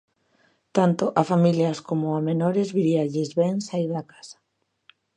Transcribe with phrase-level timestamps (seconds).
[0.77, 4.37] Tanto a familias como a menores viríalles ben saír da casa.